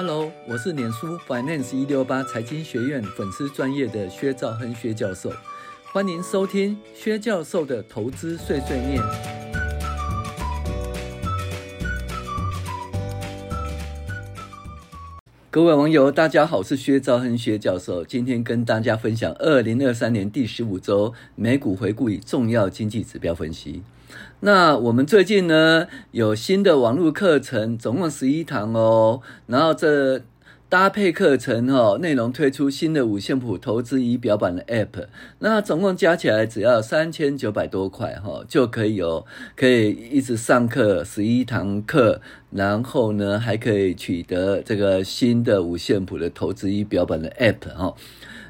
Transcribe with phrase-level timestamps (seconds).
[0.00, 5.32] Hello，我是脸书 Finance 一六八财经学院粉丝专业的薛兆亨薛教授，
[5.92, 9.02] 欢迎收听薛教授的投资碎碎念。
[15.50, 23.82] 各位网友，大家好，我是薛兆亨薛教授，今天跟大家分享二零二三年第十五周美股回顾与重要经济指标分析。
[24.40, 29.20] 那我们最近呢，有新的网络课程，总共十一堂哦。
[29.46, 30.22] 然后这
[30.68, 35.06] 搭配课程哈、哦，内容推出新的五线谱投资仪表板的 App。
[35.38, 39.24] 那总共加起来只要三千九百多块哈、就可以、哦、
[39.56, 42.20] 可以一直上课十一堂课，
[42.50, 47.94] 然后呢还可以取得这个新的五线谱的投资仪表板的 App 哈、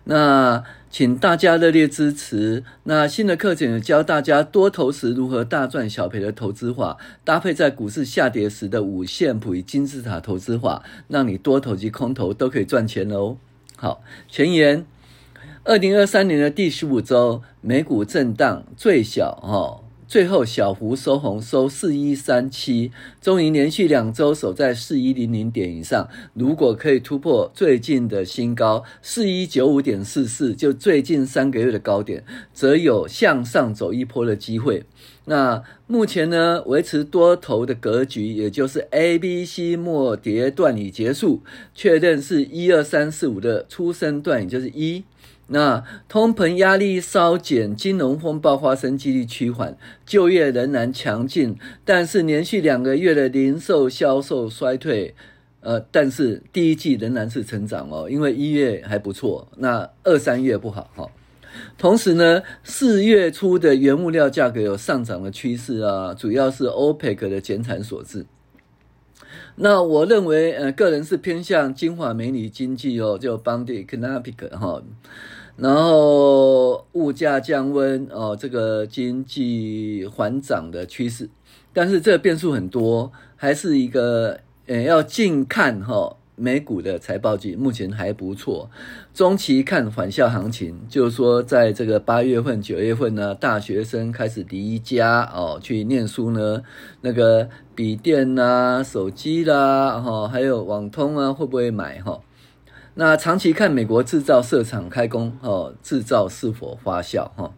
[0.04, 2.64] 那请大家热烈支持。
[2.84, 13.36] 那新的课程教大家多投时如何大赚小赔的投资法，搭配在股市下跌时的五线谱与金字塔投资法，让你多投及空投都可以赚钱哦。
[13.76, 14.86] 好，前言：
[15.64, 19.87] 二零二三年的第十五周，美股震荡最小哈。
[20.08, 26.08] 最后小幅收红，收四一三七，终于连续两周守在四一零零点以上。
[26.32, 34.84] 如果可以突破最近的新高四一九五点四四，就最近三个月的高点，则有向上走一波的机会。
[35.26, 41.42] 那目前呢，维持多头的格局，也就是 A、B、C 末跌段已结束，
[41.74, 45.04] 确认是一二三四五的初升段，也就是一。
[45.50, 55.14] 那通膨压力稍减，金融风暴发生几率趋缓，就业仍然强劲，但是连续两个月的零售销售衰退，
[55.60, 61.10] 呃，但是第一季仍然是成长哦，因为一月还不错，那二三月不好哈、
[61.78, 68.26] 同时呢，四月初的原物料价格有上涨的趋势啊，主要是 OPEC 的减产所致。
[69.60, 74.82] 那我认为，呃，个人是偏向金华美女经济哦，就 Bound Economic 哈。
[75.60, 81.28] 然后物价降温哦，这个经济缓涨的趋势，
[81.72, 84.38] 但是这个变数很多，还是一个
[84.68, 88.70] 呃要近看哈、美股的财报季，目前还不错。
[89.12, 96.62] 中期看返校行情，就是说在这个八月份、九月份呢，大学生开始离家哦去念书呢，
[97.00, 102.12] 那个笔电呐、啊、手机啦哈、哦，还有网通啊，会不会买哈？
[102.12, 102.20] 哦
[103.00, 107.54] 那长期看美国制造设厂开工，哦，制造是否发酵，哈，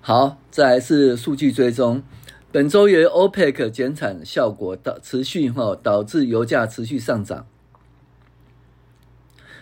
[0.00, 2.02] 好，再来是数据追踪，
[2.50, 7.46] 本周由 OPEC 减产效果导持续，哈，导致油价持续上涨。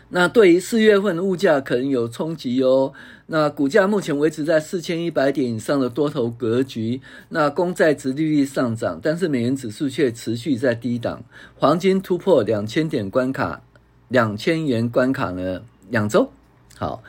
[0.09, 2.95] 那对于四月份物价可能有冲击哦。
[3.27, 7.03] 那股价目前维持在四千一百点以上的多头格局。
[7.29, 11.23] 那公债殖利率上涨，但是美元指数却持续在低档。
[11.59, 13.64] 黄金突破两千点关卡。
[14.09, 15.63] 两千元关卡呢？
[15.91, 16.31] 两周
[16.77, 17.03] 好，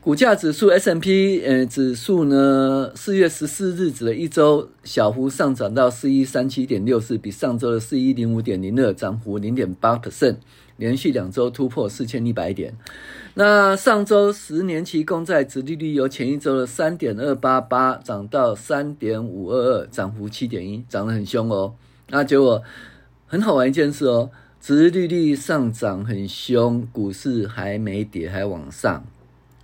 [0.00, 10.36] 股价指数 S&P 呃指数呢，四月十四日指的一周小幅上涨到四一三七点六四，比上周的四一零五点零二涨幅零点八 percent，
[10.76, 12.74] 连续两周突破四千一百点。
[13.34, 21.74] 那上周十年期公债殖利率由前一周的三点二八八涨到三点五二二，涨幅七点一，涨得很凶哦。
[22.08, 22.62] 那结果
[23.26, 24.30] 很好玩一件事哦。
[24.66, 29.06] 殖利率上涨很凶，股市还没跌，还往上，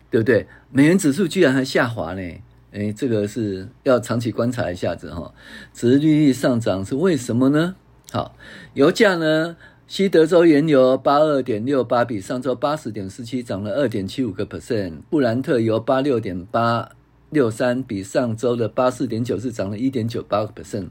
[0.09, 0.47] 对不对？
[0.71, 2.23] 美元指数居然还下滑呢？
[2.71, 5.35] 诶，这个是要长期观察一下子哈。
[5.75, 7.75] 殖利率上涨是为什么呢？
[8.13, 8.37] 好，
[8.75, 9.57] 油价呢？
[9.89, 16.89] 西德州原油八二点六八比上周八十点四七涨了二点七五个 percent，布兰特油八六点八
[17.31, 20.91] 六三比上周的八四点九四涨了一点九八个 percent。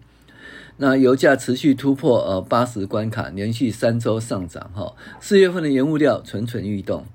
[0.78, 4.96] 那油价持续突破呃八十关卡，连续三周上涨哈。
[5.20, 7.06] 四月份的原物料蠢蠢欲动，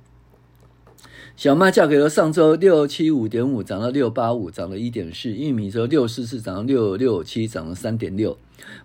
[1.37, 8.39] 小麦价格由上周六七五点五涨到六八五，涨了一点四；玉米则六四四涨到六六七，涨了三点六。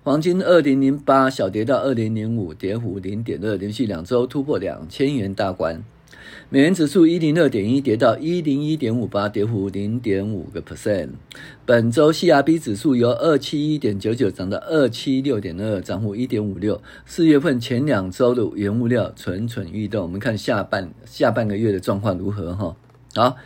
[0.03, 5.83] 黄金二零零八小跌到二零零五，跌幅零点二，连续两周突破两千元大关。
[6.53, 11.11] 美元指数一零二点一跌到一零一点五八，跌幅零点五个 percent。
[11.65, 16.81] 本周 CRB 指数由二七一点九九涨到二七六点二，涨幅一点五六。
[17.05, 22.75] 四月份前两周的原物料蠢蠢欲动，我们看下半下半个月的状况如何哈？
[23.15, 23.37] 好，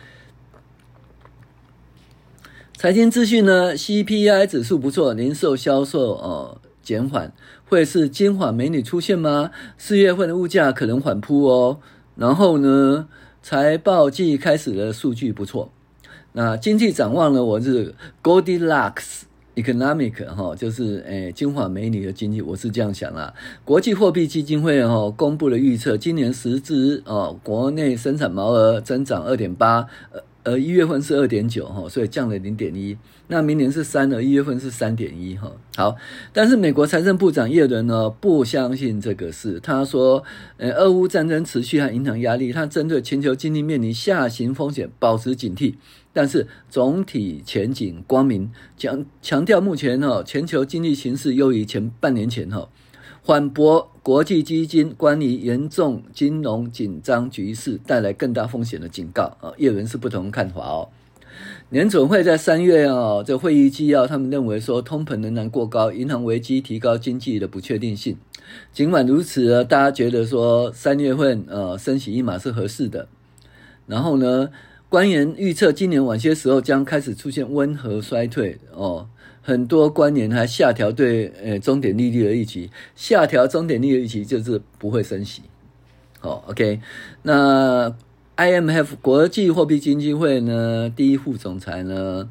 [2.76, 7.32] 财经资讯呢？CPI 指数不错，零售销售哦减缓，
[7.66, 9.52] 会是金华美女出现吗？
[9.78, 11.78] 四月份的物价可能缓扑哦。
[12.16, 13.06] 然后呢，
[13.42, 15.70] 财报季开始的数据不错。
[16.32, 17.44] 那经济展望呢？
[17.44, 19.22] 我是 Goldilocks
[19.54, 23.32] economic 哈，就是诶金华美女的经济，我是这样想啦。
[23.64, 29.86] 国际货币基金会哈公布了预测，今年实质哦国内生产毛额增长二点八，
[30.46, 32.96] 呃一月份是二点九哈，所以降了零点一。
[33.26, 35.50] 那明年是三了，一月份是三点一哈。
[35.76, 35.96] 好，
[36.32, 40.22] 但是美国财政部长耶伦呢不相信这个事，他说，
[40.56, 45.74] 呃俄乌战争持续和影响压力，他针对全球经济面临下行风险保持警惕。
[46.12, 52.68] 但是总体前景光明，强强调目前哈全球经济形势优于前半年前哈，
[53.22, 60.88] 缓驳国际基金关于严重金融紧张局势带来更大风险的警告啊，叶伦是不同看法哦。
[61.70, 68.16] 联准会在三月啊这会议纪要，他们认为说通膨仍然过高，银行危机提高经济的不确定性。
[68.72, 73.08] 尽管如此呢，大家觉得说三月份呃升息一码是合适的，
[73.88, 74.50] 然后呢？
[74.88, 79.08] 官员预测，今年晚些时候将开始出现温和衰退哦。
[79.46, 85.42] 很多官员还下调对呃终点利率的预期，下调终点利率的预期就是不会升息。
[86.18, 86.80] 好，OK。
[87.22, 87.94] 那
[88.36, 92.28] IMF 国际货币基金会呢第一副总裁呢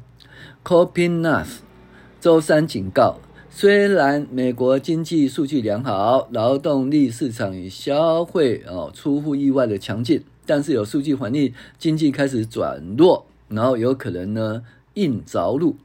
[0.62, 1.62] c o p i n a s
[2.20, 3.16] 周三警告，
[3.48, 10.22] 虽然美国经济数据良好，劳动力市场与消费哦出乎意外的强劲。
[10.44, 14.62] 但是有数据反映经济开始转弱，然后有可能呢
[14.92, 15.76] 硬着陆。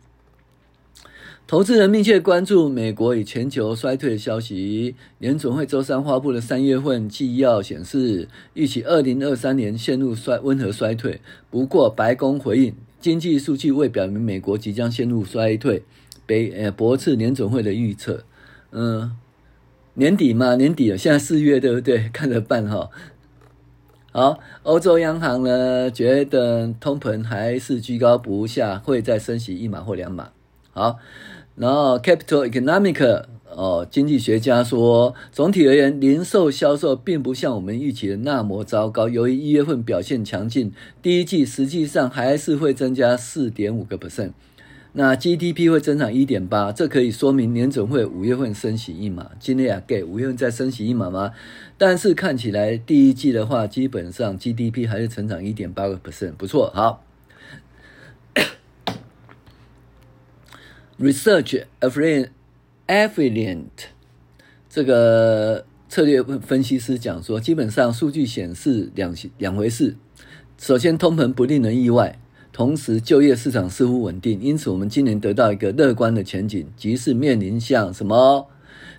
[1.51, 4.95] 投资人密切关注美国与全球衰退的消息。
[5.17, 11.19] 联准会周三发布的三月份纪要显示，预期二零二三年陷入衰温和衰退。
[11.49, 15.83] 不过，白宫回应，经济数据未表明美国即将陷入衰退，
[16.25, 18.23] 被呃驳斥联准会的预测。
[18.71, 19.17] 嗯，
[19.95, 22.07] 年底嘛，年底了，现在四月对不对？
[22.15, 22.89] 看着办哈。
[24.13, 30.29] 好，欧洲央行呢觉得通膨还是居高不下，会再升息一码或两码。
[30.73, 30.99] 好，
[31.61, 39.07] 然后 Capital Economic 哦，经济学家说，总体而言，零售销售并不像我们预期的那么糟糕。
[39.07, 40.71] 由于一月份表现强劲，
[41.03, 44.31] 第一季实际上还是会增加四点五个 percent。
[44.93, 49.29] 那 GDP 会增长一点八，这可以说明年总会五月份升息一码。
[49.39, 51.31] 今天啊，给五月份再升息一码吗？
[51.77, 56.71] 但是看起来第一季的话，基本上 GDP 还是成长一点八个 percent，不错。
[56.73, 57.03] 好
[61.01, 61.65] ，Research
[62.87, 63.57] Affiliate
[64.69, 69.95] 这个策略分析师讲说，基本上数据显示两两回事。
[70.57, 72.19] 首先，通膨不令人意外。
[72.53, 78.47] 同时，就业市场似乎稳定，因此我们今年得到一个乐观的前景，即是面临像什么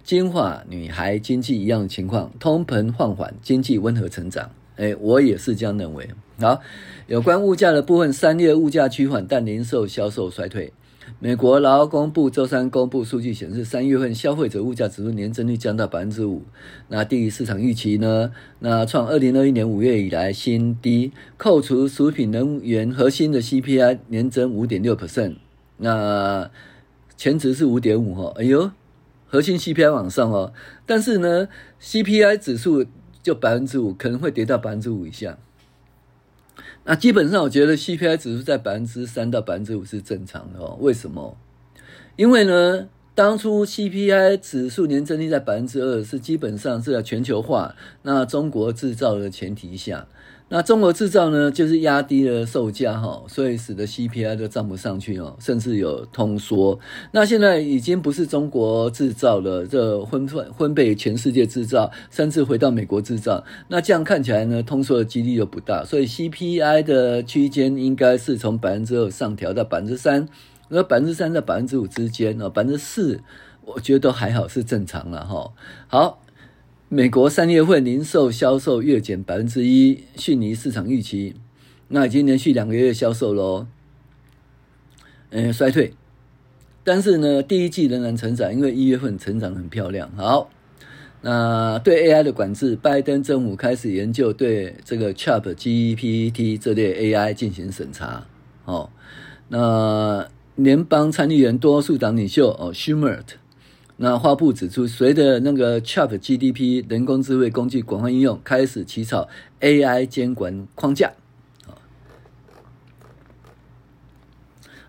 [0.03, 4.51] 金发女孩经济一样的情况，通膨放缓，经济温和成长。
[4.77, 6.09] 诶，我也是这样认为。
[6.41, 6.61] 好，
[7.07, 10.73] 有关物价的部分，三月物价趋缓，但零售销售衰退。
[11.19, 16.43] 美国劳工部周三公布数据显示，三月份消费者物价指数年增率降到百分之五，
[16.89, 18.33] 那低于市场预期呢？
[18.61, 21.13] 那创二零二一年五月以来新低。
[21.37, 25.37] 扣除食品能源核心的 CPI 年增五点六 percent，
[25.79, 26.51] 那
[27.17, 28.33] 前值是五点五哈。
[28.37, 28.71] 哎呦，
[29.27, 30.53] 核心 CPI 往上哦，
[30.87, 31.49] 但是呢
[31.81, 32.85] ，CPI 指数
[33.23, 35.39] 就百分之五，可能会跌到百分之五以下。
[36.85, 40.77] 那基本上，我觉得 CPI 指数在百分之三到百分之五是正常的哦。
[40.81, 41.37] 为什么？
[42.17, 50.07] 因为呢，当初 CPI 指数年增率在百分之二，是基本上是在全球化、那中国制造的前提下。
[50.55, 56.79] 那中国制造呢，就是压低了售价哈，所以使得 CPI 都涨不上去哦，甚至有通缩。
[57.11, 63.43] 那现在已经不是中国制造了，这分分分被全世界制造，甚至回到美国制造。
[63.69, 70.29] 那这样看起来呢，通缩的几率又不大，所以 CPI 的区间应该是从百分之二上调到百分之三，
[70.69, 73.19] 那百分之三到百分之五之间哦，百分之四
[73.65, 75.51] 我觉得都还好，是正常了哈。
[75.89, 76.22] 好。
[76.95, 81.35] 美国三月份零售销售月减百分之一，逊于市场预期。
[81.89, 83.67] 那已经连续两个月销售喽，
[85.31, 85.95] 嗯，衰退。
[86.85, 90.13] 但是呢，第一季仍然成长，因为一月份成长很漂亮。
[90.19, 90.51] 好，
[91.23, 98.27] 那对 AI 的管制，拜登政府开始研究对这个 ChatGPT 这类 AI 进行审查。
[98.67, 98.91] 哦，
[99.49, 103.21] 那联邦参议员多数党领袖哦，Schumer。
[103.97, 109.29] 那发布指出，随着那个 ChatGDP 人工智慧工具广泛应用，开始起草
[109.61, 111.13] AI 监管框架。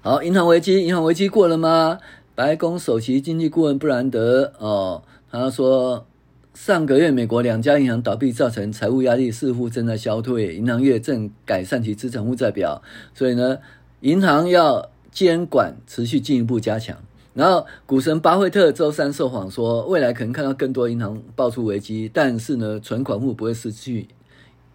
[0.02, 2.00] 好，银行危机，银行危机过了吗？
[2.36, 6.08] 白宫首席经济顾问布兰德哦，他说，
[6.54, 12.82] 上个月美国两家银行倒闭，造成财务压力，似乎正在消退，银行业正改善其资产负债表，
[13.14, 13.60] 所以呢，
[14.02, 16.98] 银行要监管持续进一步加强。
[17.34, 24.08] 然后股神巴菲特周三受访说，未来可能看到更多银行爆出危机，但是呢，存款户不会失去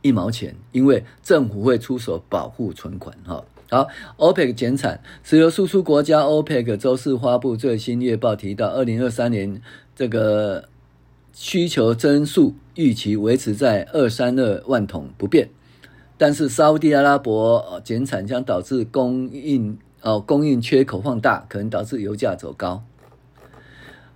[0.03, 3.17] 一毛钱，因为政府会出手保护存款。
[3.25, 3.87] 哈，好
[4.17, 9.63] ，OPEC 减产，石油输出国家 OPEC 周四发布最新月报，提到二零二三年
[9.95, 10.69] 这个
[11.33, 15.49] 需求增速预期维持在二三二万桶不变，
[16.17, 19.79] 但是沙乌地阿拉伯减产将导致供应。
[20.03, 22.83] 哦，供应缺口放大，可能导致油价走高。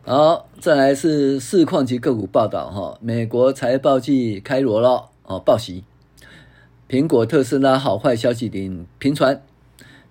[0.04, 2.98] 好，再来是市况及个股报道哈。
[3.00, 5.84] 美国财报季开锣了，哦，报喜。
[6.88, 9.42] 苹果、特斯拉好坏消息频传。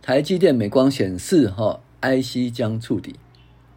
[0.01, 3.15] 台积电、美光显示哈，IC 将触底。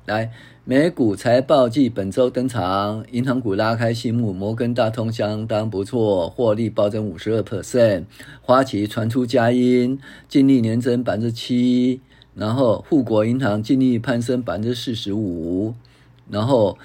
[0.07, 0.31] 来。
[0.67, 8.05] 美股财报季本周登场，银行股拉开序幕，摩根大通相当不错，获利暴增五十二 percent，
[8.41, 12.01] 花旗传出佳音，净利年增百分之七，
[12.35, 15.75] 然后富国银行净利攀升百分之四十五，
[16.31, 16.79] 然后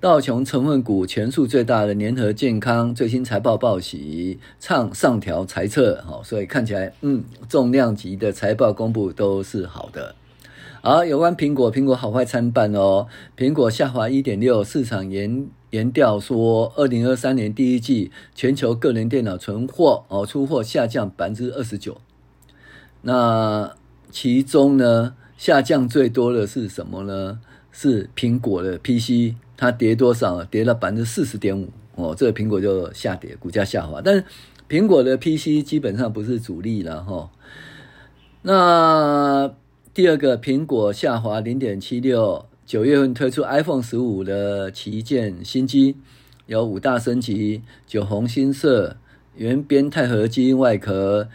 [0.00, 10.14] 道琼成分股权数最大的联合健康最新财报报喜，唱上调财测，好，所以看起来嗯，重量级的财报公布都是好的。
[10.80, 13.08] 好，有关苹果，苹果好坏参半哦。
[13.36, 22.00] 苹果下滑一点六，市场研研调说，二零二三年第一季全球个人电脑存货哦出货下降百分之二十九。
[23.02, 23.74] 那
[24.12, 27.40] 其中呢，下降最多的是什么呢？
[27.72, 30.44] 是苹果的 PC，它跌多少？
[30.44, 34.00] 跌了百分之四十点五哦，这个苹果就下跌，股价下滑。
[34.00, 34.24] 但是
[34.68, 37.30] 苹果的 PC 基本上不是主力了哈、
[38.42, 39.52] 那
[39.98, 45.96] 第二个，苹果下滑零点七六，九月份推出 iPhone 十五的旗舰新机，
[46.46, 48.96] 有五大升级，酒红新色，
[49.34, 51.28] 圆边钛合金外壳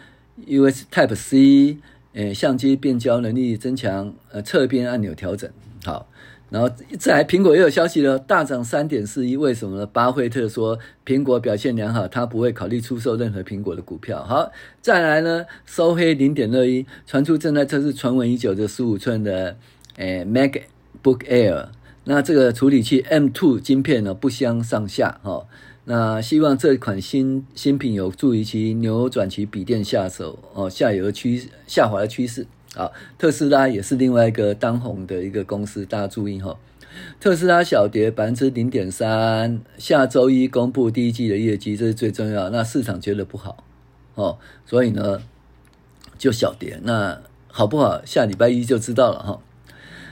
[0.47, 1.77] US Type C，
[2.13, 5.51] 呃，相机变焦能力增强，呃，侧边按钮调整，
[5.83, 6.07] 好。
[6.53, 6.69] 然后
[6.99, 9.87] 再来，苹果又有消息了，大涨三点四一，为什么呢？
[9.87, 14.23] 巴菲特说苹果表现良好，他不会考虑出售任何苹果的股票。
[14.23, 19.57] 好，再来呢，收黑零点二一，传出正在测试传闻已久的十五寸的
[19.95, 21.69] 诶 MacBook Air，
[22.03, 25.47] 那这个处理器 M2 晶片呢不相上下哈、哦，
[25.85, 32.45] 那希望这款新新品有助于其扭转其笔电下手哦下游趋下滑的趋势。
[32.75, 36.57] 好，特斯拉也是另外一个当红的一个公司，大家注意哈。
[37.19, 42.49] 特斯拉小跌百分之零点三，下周一公布第一季的业绩，这是最重要。
[42.49, 43.63] 那市场觉得不好
[44.15, 45.21] 哦，所以呢
[46.17, 46.79] 就小跌。
[46.83, 48.03] 那好不好？
[48.05, 49.39] 下礼拜一就知道了哈。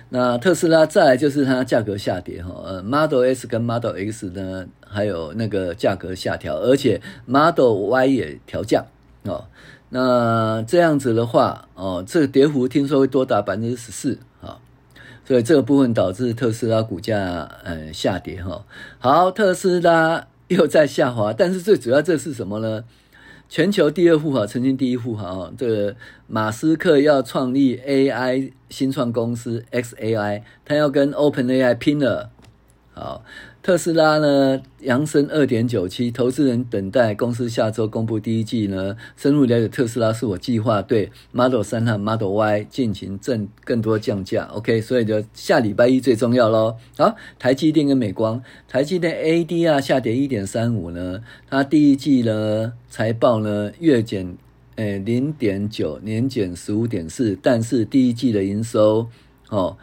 [0.10, 8.86] 那特斯拉再来就是它价格下跌哈，呃，Model S 跟 Model X 呢，还有那个价格下调，而且 Model Y 也调价
[9.24, 9.46] 哦。
[9.94, 14.58] 那这样子的话，哦，这个跌幅听说会多达百分之十四啊，
[15.26, 18.64] 所以这个部分导致特斯拉股价呃下跌哈。
[19.00, 22.86] 好，特斯拉 又在下滑，但是最主要这是什么呢？
[23.50, 25.96] 全球第二富豪，曾经第一富豪，这个
[26.26, 32.30] 马斯克要创立 AI 新创公司 XAI，他要跟 OpenAI 拼了，
[32.94, 33.26] 好。
[33.64, 38.98] 特斯拉呢，扬升二点九七，投资人等待公司下周公布第一季呢。
[39.16, 44.46] 深入了解特斯拉，是我计划对 Model 三和 Model Y 进行更更多降价。
[44.46, 46.76] OK，所以就下礼拜一最重要喽。
[46.98, 54.36] 好，台积电跟美光，台积电 ADR 下跌一点三五呢，它第一季呢财报呢月减
[54.78, 59.08] 诶零点九，年减十五点四，但是第一季的营收
[59.50, 59.78] 哦。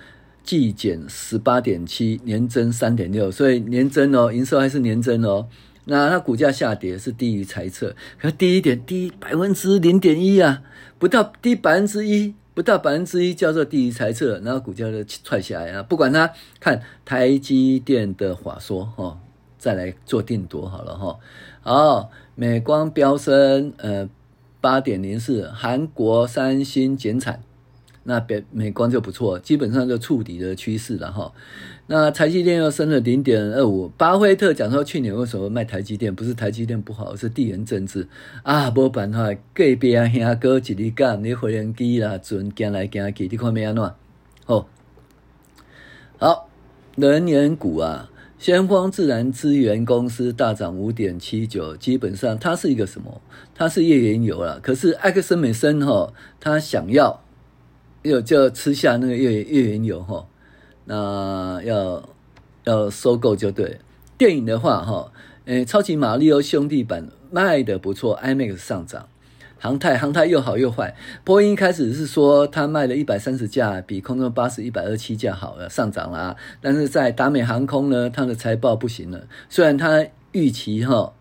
[0.48, 5.46] 季减十八点七，年增三点六，所以年增哦，营收还是年增哦。
[5.84, 10.62] 那它股价下跌是低于财测，可低一点，低百分之零点一啊，
[10.98, 15.82] 不到低百分之一，不到百分之一叫做低于财测，然后股价就踹下来啊。
[15.82, 19.20] 不管它，看台积电的话说哈，
[19.58, 21.18] 再来做定夺好了哈。
[21.60, 24.08] 好，美光飙升呃
[24.62, 27.42] 八点零四，韩国三星减产。
[28.08, 31.30] 那美美光就不错，基本上就触底的趋势了哈。
[31.88, 33.86] 那台积电又升了零点二五。
[33.98, 36.14] 巴菲特讲说，去年为什么卖台积电？
[36.14, 38.08] 不是台积电不好，是地缘政治
[38.42, 39.30] 啊，没办法。
[39.52, 43.84] 隔壁阿兄哥一日干，你回人机啦，准行来行去，你看没安怎？
[44.46, 44.64] 哦，
[46.16, 46.48] 好，
[46.96, 53.20] 能源股啊，先锋自然资源公司大涨五点七九，基本上它是一个什么？
[53.54, 54.58] 它是页岩油啦。
[54.62, 56.10] 可是埃克森美森哈，
[56.40, 57.22] 他想要。
[58.02, 60.26] 又就吃下那个月月圆油哈，
[60.84, 62.08] 那要
[62.64, 63.80] 要收购就对。
[64.16, 65.12] 电影的话哈，
[65.44, 69.08] 诶，超级马里奥兄弟版卖的不错，IMAX 上涨。
[69.60, 70.94] 航太，航太又好又坏。
[71.24, 76.36] 波音开始是说它卖了一百三十架，比空中巴士一百二十七架好了，上涨了啊。
[76.60, 79.26] 但是在达美航空呢，它的财报不行了。
[79.48, 81.12] 虽然它预期哈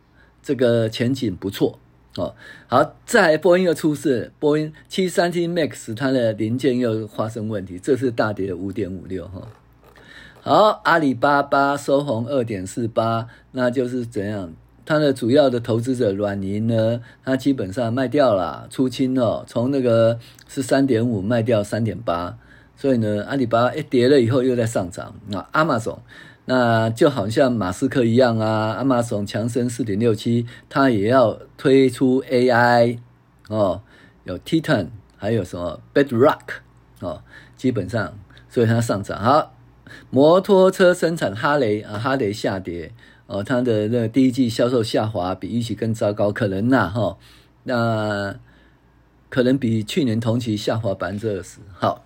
[0.44, 1.80] 这个前景不错
[2.18, 2.36] 哦，
[2.68, 9.48] 好，再波音又出事，波音七三七 MAX 它的零件又发生问题，这是大跌五点五六哈。
[10.42, 14.54] 好，阿里巴巴收红二点四八，那就是怎样？
[14.86, 22.38] 它的主要的投资者软银呢，它基本上卖掉了，出清了，从那个是三点五卖掉三点八，
[22.78, 25.14] 所以呢，阿里巴巴一跌了以后又在上涨。
[25.28, 25.98] 那 Amazon，
[26.50, 32.98] 那就好像马斯克一样啊，Amazon 强生四点六七，它也要推出 AI
[33.50, 33.82] 哦，
[34.24, 36.40] 有 Titan，还有什么 Bedrock
[37.02, 37.22] 哦，
[37.56, 38.18] 基本上，
[38.50, 39.22] 所以它上涨。
[39.22, 39.54] 好。
[40.10, 42.92] 摩托车生产哈雷啊，哈雷下跌
[43.26, 47.18] 哦，它的那第一季销售下滑，比预期更糟糕，可能呐哈，
[47.64, 48.36] 那
[49.30, 51.60] 可能比去年同期下滑百分之二十。
[51.74, 52.04] 好，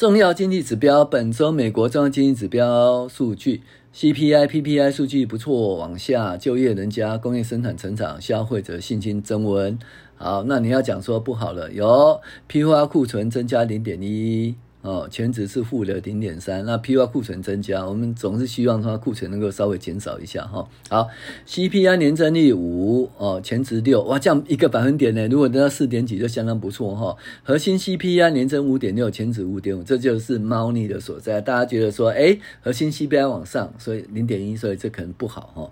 [0.00, 3.60] 重要经济指标，本周美国重要经济指标数据
[3.94, 9.78] ，CPI、PPI 数据不错，往下，就业人家，工业生产成长，消费者信心增温。
[10.16, 14.54] 好，那你要讲说不好了，有批发库存增加零点一。
[14.82, 20.66] 哦，前值是负的零点三，那批发库存增加，我们总是希望它库存能够稍微减少一下哈。
[20.88, 21.06] 好
[21.46, 27.14] ，CPI 年增率五，哦，前值六，哇，这样一个百分点呢，如果得到四点几就相当不错哈。
[27.42, 31.42] 核心 CPI 年增五点六，前值五点五，这就是猫腻的所在。
[31.42, 35.70] 大家觉得说，哎，核心 CPI 往上，所以零点一，所以这可能不好哈。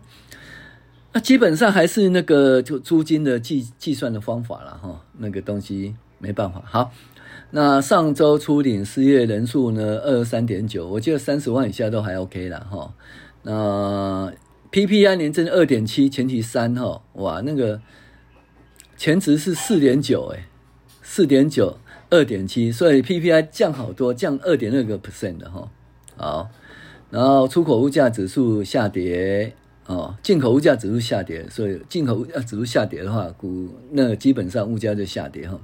[1.15, 6.63] 那基本上还是那个就租金的计计算的方法了哈，那个东西没办法。
[6.67, 6.93] 好。
[7.51, 9.99] 那上周初领失业人数呢？
[10.05, 12.95] 二十三点九，我记得三十万以下都还 OK 啦哈。
[13.43, 14.33] 那
[14.71, 17.81] PPI 年增二点七，前期三哈，哇，那个
[18.97, 20.45] 前值是四点九诶，
[21.03, 21.79] 四点九
[22.11, 25.71] 二点七，所以 PPI 降好多，降二点二个 percent 的哈。
[26.17, 26.51] 好，
[27.11, 29.55] 然后出口物价指数下跌。
[29.87, 35.59] 哦，进口物价指数下跌，所以进口物价指数下跌的话，股那基本上物价就下跌哈。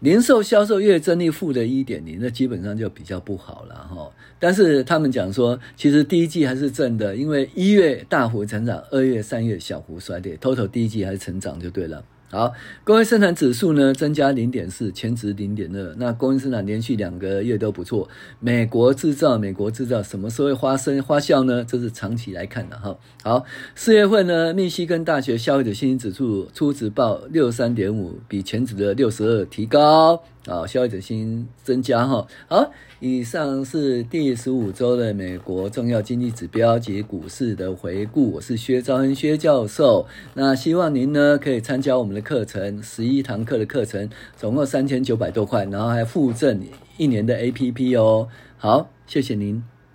[0.00, 4.10] 零售销售月增率负的一点零，那基本上就比较不好了哈。
[4.38, 12.04] 但是他们讲说，其实第一季还是正的，因为一月大幅成长，二月、三月小幅衰退，total 第一季还是成长就对了。
[12.30, 12.52] 好，
[12.84, 15.94] 工业生产指数呢增加零点四，前值零点二。
[15.96, 18.08] 那工业生产连续两个月都不错。
[18.40, 21.64] 美国制造，美国制造什么时候会发生发酵呢？
[21.64, 22.96] 这是长期来看的哈。
[23.22, 30.22] 好，四月份呢，密西根大学消费者信心指数初值报六十三点五，比前值的六十二提高。
[30.46, 32.26] 啊，消费者信心增加哈。
[32.48, 38.32] 好，以上是第十五周的美国重要经济指标及股市的回顾。
[38.32, 40.06] 我是薛兆恩薛教授。
[40.34, 46.60] 那希望您呢可以参加我们的课程，十一堂课的课程，总共三千九百多块，然后还附赠
[46.96, 48.28] 一年的 APP 哦。
[48.56, 49.75] 好，谢谢您。